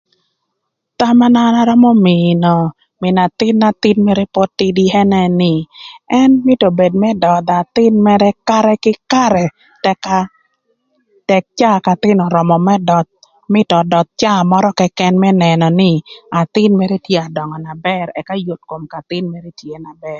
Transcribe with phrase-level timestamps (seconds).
[0.99, 2.53] Thama na an arömö mïïnö
[3.01, 5.53] mïn athïn na thïn mërë pod tïdï ënë nï,
[6.21, 9.45] ën mïtö obed më dödhö athïn mërë karë kï karë
[9.83, 10.03] tëk
[11.29, 13.11] tëk caa k'athïn örömö më döth
[13.53, 15.91] mïtö ödöth cak caa mörö këkën më nënö nï
[16.41, 19.25] athïn mërë tye ka döngö na bër ëka yot kom k'athïn
[19.59, 20.09] tye bër.